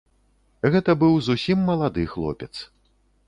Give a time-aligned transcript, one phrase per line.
[0.75, 2.53] Гэта быў зусім малады хлопец.